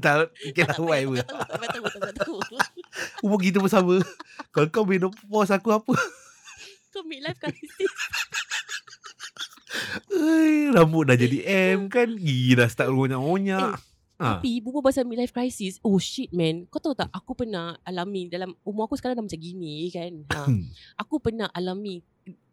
[0.00, 1.20] Tak Okay lah Tak whatever.
[1.20, 2.40] tahu Kau tahu tahu tahu
[3.20, 4.00] Umur kita bersama.
[4.48, 5.92] Kalau kau menopause aku apa
[6.96, 7.92] Kau midlife crisis
[10.16, 11.38] Ui, rambut dah jadi
[11.76, 14.40] M kan Gigi dah start ronyak-ronyak ha.
[14.40, 18.56] Tapi berbual pasal midlife crisis Oh shit man Kau tahu tak Aku pernah alami Dalam
[18.64, 20.48] umur aku sekarang dah macam gini kan ha.
[21.04, 22.00] Aku pernah alami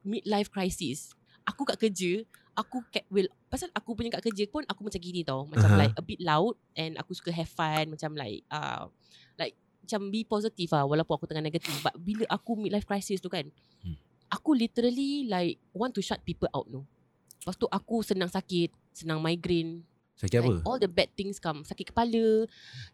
[0.03, 1.15] Midlife crisis
[1.47, 2.27] Aku kat kerja
[2.59, 5.79] Aku cat will Pasal aku punya kat kerja pun Aku macam gini tau Macam Aha.
[5.79, 8.91] like A bit loud And aku suka have fun Macam like uh,
[9.39, 11.75] Like macam be positive lah walaupun aku tengah negatif.
[11.83, 13.51] But bila aku midlife crisis tu kan,
[13.83, 13.99] Hmm.
[14.33, 16.89] Aku literally like want to shut people out no.
[17.37, 19.85] Lepas tu aku senang sakit, senang migraine.
[20.15, 20.51] Sakit apa?
[20.53, 21.61] Like, all the bad things come.
[21.61, 22.47] Sakit kepala,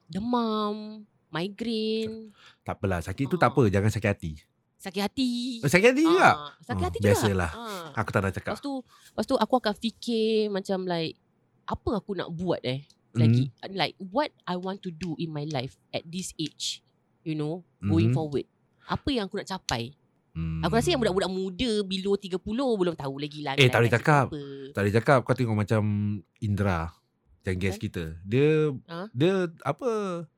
[0.10, 3.00] demam, migraine, Tak apalah.
[3.00, 3.64] Sakit tu tak apa.
[3.68, 4.34] Jangan sakit hati.
[4.80, 5.30] sakit hati.
[5.60, 6.30] Oh, sakit hati juga?
[6.30, 7.06] Ah, sakit hati juga.
[7.06, 7.52] biasalah.
[7.52, 7.88] Ah.
[7.94, 8.54] Aku tak nak cakap.
[8.56, 11.20] Lepas tu Lepas tu aku akan fikir Macam like
[11.66, 13.76] Apa aku nak buat eh Lagi Hmm.
[13.76, 16.80] Like what I want to do In my life At this age
[17.22, 18.16] You know Going Mhm.
[18.16, 18.48] forward
[18.88, 19.99] Apa yang aku nak capai
[20.40, 20.62] Hmm.
[20.62, 22.40] Aku rasa yang budak-budak muda Below 30
[22.80, 24.26] Belum tahu lagi lah Eh, tak boleh crisis cakap.
[24.26, 24.42] apa.
[24.70, 25.82] Tak boleh cakap kau tengok macam
[26.40, 26.80] Indra
[27.42, 28.14] yang guest kita.
[28.22, 29.10] Dia Ha?
[29.10, 29.90] dia apa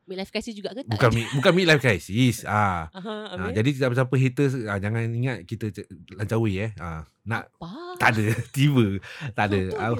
[0.05, 2.45] Midlife crisis juga ke tak bukan mi, bukan midlife crisis.
[2.47, 2.87] Ah.
[2.89, 3.53] Aha, Ha, habis?
[3.53, 6.71] jadi siapa-siapa haters ah, jangan ingat kita c- lancar way eh.
[6.77, 7.97] Ah, nak Apa?
[7.97, 8.95] tak ada tiba.
[9.31, 9.61] Tak ada.
[9.75, 9.91] Ah,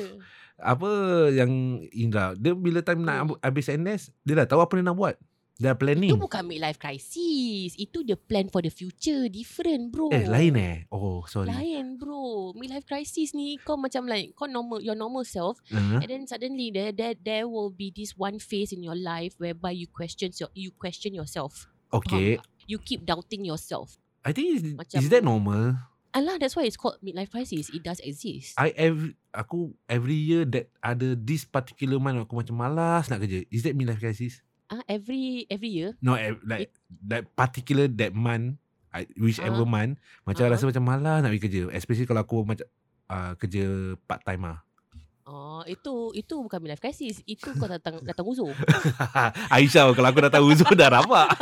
[0.64, 0.90] apa
[1.32, 1.52] yang
[1.90, 3.40] Indra dia bila time nak Hmm.
[3.42, 5.16] habis NS dia dah tahu apa dia nak buat.
[5.62, 6.10] Dah planning.
[6.10, 10.78] Itu bukan midlife crisis Itu the plan for the future Different bro Eh lain eh.
[10.90, 11.54] Oh sorry.
[11.54, 16.10] Lain bro Midlife crisis ni Kau macam like Kau normal Your normal self Uh, And
[16.10, 19.86] then suddenly there there there will be this one phase in your life whereby you
[19.86, 21.70] question your you question yourself.
[21.94, 22.42] okay.
[22.42, 22.66] Faham?
[22.66, 24.02] You keep doubting yourself.
[24.26, 25.78] I think is, Macam- is that normal?
[26.12, 27.72] Alah, that's why it's called midlife crisis.
[27.72, 28.56] It does exist.
[28.60, 33.48] I every aku every year that ada this particular month aku macam malas nak kerja.
[33.48, 34.44] Is that midlife crisis?
[34.72, 35.92] Ah, every every year.
[36.00, 36.72] No, like
[37.04, 38.56] that particular that month,
[38.88, 39.70] I, whichever Ah.
[39.70, 40.52] month, macam Ah.
[40.56, 41.62] rasa macam malas nak pergi kerja.
[41.72, 42.64] Especially kalau aku macam
[43.06, 43.64] uh, kerja
[44.02, 44.64] part time ah.
[45.22, 47.20] Oh, itu itu bukan midlife crisis.
[47.26, 48.56] Itu kau datang datang uzur.
[49.54, 51.30] Aisyah kalau aku dah tahu Zul dah rabak.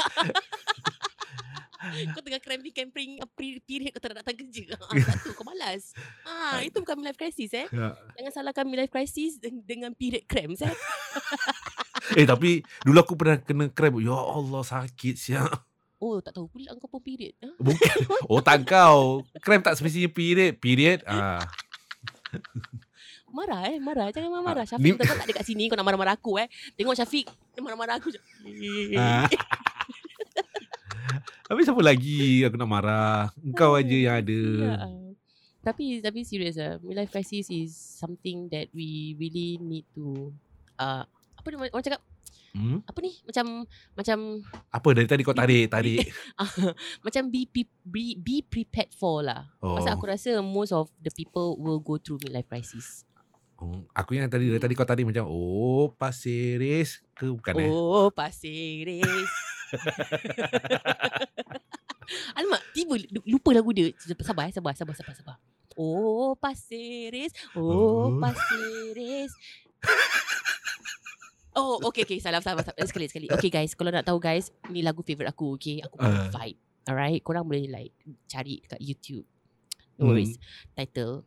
[2.12, 3.10] kau tengah cramping camping
[3.64, 4.74] period kau tak nak datang kerja.
[4.76, 5.94] Ah, satu kau malas.
[6.22, 7.66] Ah, itu bukan midlife crisis eh.
[7.68, 7.94] Ya.
[8.14, 10.74] Jangan salahkan midlife crisis deng- dengan period cramps eh.
[12.14, 14.00] Eh tapi dulu aku pernah kena cramp.
[14.00, 15.52] Ya Allah sakit siap.
[16.00, 17.36] Oh, tak tahu pula kau pun period.
[17.40, 17.52] Ah.
[17.58, 17.96] Bukan
[18.34, 19.28] otak kau.
[19.38, 20.56] Cramp tak semestinya period.
[20.56, 21.04] Period.
[21.04, 21.44] Ah.
[23.30, 26.14] Marah eh Marah Jangan marah-marah Ah, Syafiq ni- tak ada kat sini Kau nak marah-marah
[26.14, 28.18] aku eh Tengok Syafiq Dia marah-marah aku je
[28.98, 29.26] Ah.
[31.46, 33.34] Habis siapa lagi aku nak marah?
[33.40, 34.42] Engkau aja yang ada.
[34.56, 34.74] Ya.
[35.62, 40.30] Tapi Tapi serius lah Midlife crisis is Something that we Really need to
[40.78, 41.06] uh,
[41.50, 42.02] Apa dia orang cakap
[42.50, 42.82] Hmm?
[42.82, 43.46] Apa ni Macam
[43.94, 44.42] Macam
[44.74, 46.10] Apa dari tadi kau tarik, tarik.
[47.06, 47.46] Macam be,
[47.86, 49.78] be, be prepared for lah Oh.
[49.78, 53.06] Pasal aku rasa Most of the people Will go through midlife crisis
[53.60, 57.70] Oh, aku yang tadi dari tadi kau tadi macam oh Pasir Ris ke bukan eh?
[57.70, 59.30] Oh Pasir Ris
[62.40, 62.98] Alamak Tiba
[63.30, 63.94] lupa lagu dia
[64.26, 65.36] Sabar eh Sabar sabar sabar, sabar.
[65.78, 68.18] Oh Pasir Ris Oh Oh.
[68.18, 69.30] Pasir Ris
[71.52, 72.20] Oh okay okay.
[72.20, 73.28] Salah salah salah Sekali sekali.
[73.28, 73.74] Okay guys.
[73.74, 75.82] Kalau nak tahu guys Ni lagu favourite aku Okay?
[75.82, 76.30] Aku Ah.
[76.30, 76.60] vibe.
[76.86, 77.22] Alright?
[77.22, 77.94] Korang boleh like
[78.26, 79.26] Cari kat YouTube.
[79.96, 80.14] No Hmm.
[80.14, 80.38] worries
[80.72, 81.26] Title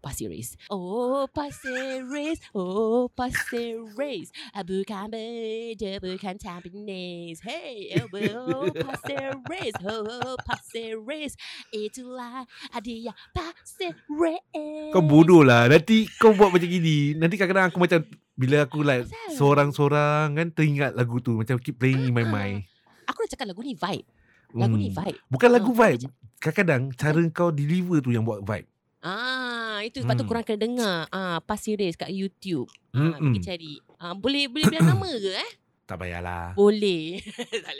[0.00, 0.56] Pasir Ris.
[0.66, 2.40] Oh Pasir Ris.
[2.50, 4.32] Oh Pasir Ris.
[4.50, 7.44] Ah, Bukan beda Bukan Tampines.
[7.44, 9.76] Hey Oh Pasir Ris.
[9.84, 11.36] Oh Pasir Ris.
[11.68, 12.48] Itulah
[12.80, 14.90] dia Pasir Ris.
[14.90, 15.68] Kau bodoh lah.
[15.68, 17.12] Nanti kau buat macam gini.
[17.14, 18.00] Nanti kadang-kadang aku macam
[18.32, 19.36] Bila aku like Asal?
[19.36, 21.36] Seorang-seorang kan Teringat lagu tu.
[21.36, 22.32] Macam keep playing in my Ah.
[22.32, 22.64] mind.
[23.04, 24.08] Aku dah cakap lagu ni vibe.
[24.56, 24.96] Lagu ni Hmm.
[24.96, 25.18] vibe.
[25.28, 26.08] Bukan lagu Ah, vibe.
[26.40, 28.69] Kadang-kadang Cara kau deliver tu yang buat vibe
[29.00, 30.30] Ah, itu sebab tu Hmm.
[30.30, 32.68] korang kena dengar ah Pasir Ris kat YouTube.
[32.92, 33.32] Ah, Mm-mm.
[33.32, 33.72] pergi cari.
[33.96, 35.50] Ah, boleh boleh bilang nama ke eh?
[35.88, 37.18] Tak payahlah Boleh.
[37.64, 37.74] tak.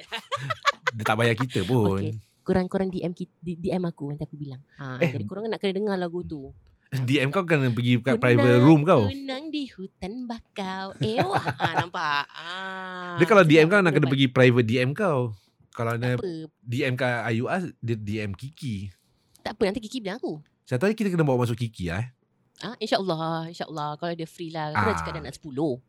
[0.97, 2.17] Dia tak bayar kita pun Okey.
[2.41, 4.59] Korang-korang DM DM aku nanti aku bilang.
[4.75, 5.13] Ah, Eh.
[5.13, 6.51] jadi korang nak kena dengar lagu tu.
[6.91, 10.91] DM kau kena pergi kat private room kau Kunang di hutan bakau.
[10.99, 12.25] Eh wah, ah, nampak.
[12.27, 13.15] Ah.
[13.15, 15.37] Dia kalau DM kau nak kena pergi private DM kau
[15.71, 16.19] Kalau nak.
[16.61, 18.91] DM kat IUS Dia DM Kiki
[19.41, 20.43] Tak apa nanti Kiki bilang aku.
[20.71, 22.09] Satu hari kita kena bawa masuk Kiki lah eh
[22.61, 23.49] Ah, InsyaAllah.
[23.51, 23.97] InsyaAllah.
[23.97, 24.71] Kalau dia free lah.
[24.71, 24.99] Aku dah Ah.
[25.01, 25.81] cakap dah nak 10.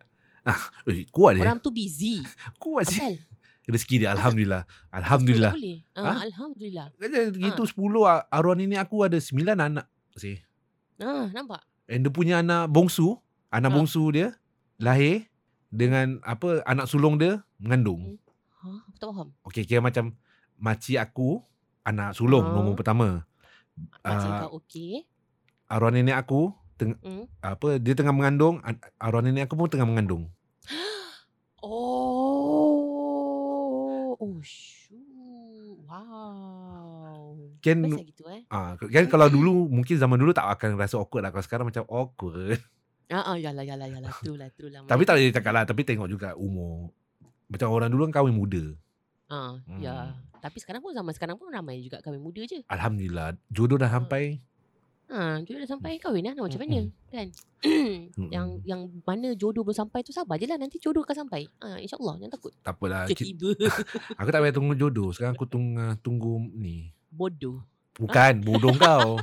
[0.87, 1.43] Eh, kuat dia.
[1.43, 2.23] Orang tu busy.
[2.63, 2.97] Kuat sih.
[2.97, 3.15] Asal?
[3.67, 4.63] Rezeki dia Alhamdulillah.
[4.89, 5.53] 10 Alhamdulillah.
[5.53, 5.77] boleh.
[5.93, 6.11] Ah, Ha?
[6.25, 6.85] Alhamdulillah.
[6.95, 10.39] Kata gitu 10 ah, arwah nenek aku ada 9 anak sih.
[10.97, 11.61] Ah, nampak?
[11.85, 13.19] And dia punya anak bongsu,
[13.51, 13.75] anak Ha.
[13.75, 14.33] bongsu dia
[14.79, 15.27] lahir
[15.69, 18.15] dengan apa anak sulung dia mengandung.
[18.63, 19.27] Ha, aku tak faham.
[19.43, 20.15] Okey, kira macam
[20.55, 21.43] makcik aku
[21.83, 22.55] anak sulung Ha.
[22.55, 23.27] nombor pertama.
[24.01, 25.05] Ah, kau okey.
[25.67, 27.23] Arwah nenek aku teng- Hmm.
[27.39, 30.27] apa dia tengah mengandung, an- arwah nenek aku pun tengah mengandung.
[31.61, 32.81] Oh.
[34.17, 35.77] Oh, shoot.
[35.85, 37.35] Wow.
[37.59, 38.41] Kan Biasa gitu eh.
[38.49, 41.29] ah kan kalau dulu mungkin zaman dulu tak akan rasa awkward lah.
[41.29, 42.57] Kalau sekarang macam awkward.
[43.07, 44.09] Ah, ah, yalah, yalah, yalah.
[44.17, 44.81] True lah, true lah.
[44.89, 46.87] Tapi tak boleh cakap lah Tapi tengok juga umur
[47.45, 48.71] Macam orang dulu kan kahwin muda
[49.27, 49.79] Ah, hmm.
[49.79, 50.15] ya.
[50.41, 52.65] Tapi sekarang pun zaman sekarang pun ramai juga kahwin muda je.
[52.65, 54.41] Alhamdulillah jodoh dah sampai.
[55.11, 57.27] Ha, jodoh dah sampai kahwin lah macam mana kan.
[58.33, 61.45] yang yang mana jodoh belum sampai tu sabar je lah nanti jodoh akan sampai.
[61.61, 62.53] Ha, insyaallah jangan takut.
[62.65, 63.05] Tak apalah.
[63.05, 63.53] Tiba
[64.19, 65.13] Aku tak payah tunggu jodoh.
[65.13, 66.89] Sekarang aku tunggu tunggu ni.
[67.13, 67.61] bodoh.
[68.01, 69.21] Bukan bodoh kau.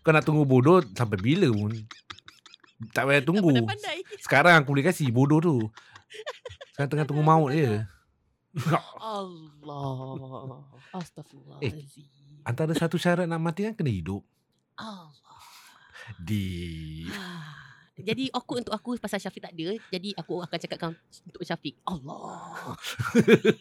[0.00, 1.74] Kau nak tunggu bodoh sampai bila pun.
[2.96, 3.52] Tak payah tunggu.
[3.60, 3.98] Tak pandai.
[4.22, 5.56] Sekarang aku boleh kasih bodoh tu.
[6.72, 7.82] Sekarang tengah tunggu maut je.
[9.00, 10.64] Allah.
[10.96, 12.06] Astagfirullahalazim.
[12.46, 14.22] Antara satu syarat nak mati kan kena hidup.
[14.78, 15.42] Allah.
[16.22, 17.66] Di Ah.
[17.96, 19.72] Jadi awkward untuk aku pasal Syafiq tak ada.
[19.88, 20.92] Jadi aku akan cakapkan
[21.24, 21.80] untuk Syafiq.
[21.88, 22.76] Allah.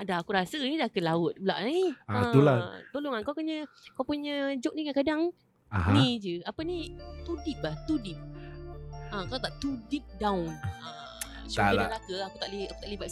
[0.00, 1.94] Ada aku rasa ni dah ke laut pula ni.
[2.08, 2.74] Ah, itulah.
[2.90, 3.62] Tolong ah, kau punya
[3.94, 5.30] kau punya joke ni kadang-kadang
[5.70, 5.94] Aha.
[5.94, 6.42] ni je.
[6.42, 6.98] Apa ni?
[7.22, 8.18] Too deep lah, too deep.
[9.12, 10.50] Ah, kau tak too deep down.
[10.82, 11.01] Ah,
[11.52, 11.88] Tak syurga lah.
[11.92, 13.10] neraka aku tak boleh aku tak boleh buat.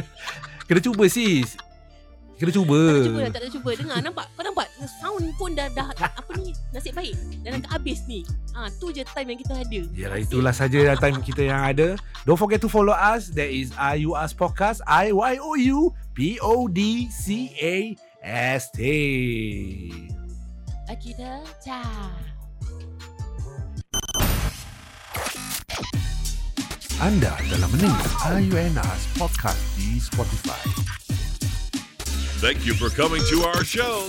[0.68, 1.48] Kena cuba sis.
[2.36, 2.74] Kena cuba.
[2.74, 3.70] Tak ada cuba, tak ada cuba.
[3.78, 4.26] Dengar nampak?
[4.34, 4.66] Kau nampak?
[5.00, 6.50] Sound pun dah dah apa ni?
[6.74, 7.14] Nasib baik.
[7.46, 8.26] Dah nak habis ni.
[8.52, 9.80] Ah, tu je time yang kita ada.
[9.94, 11.94] Yalah itulah saja time kita yang ada.
[12.26, 13.30] Don't forget to follow us.
[13.32, 14.82] That is IUS Podcast.
[14.84, 16.36] I Y O U P
[27.02, 30.62] Anda dalam mendengar IUNS Podcast di Spotify.
[32.38, 34.06] Thank you for coming to our show.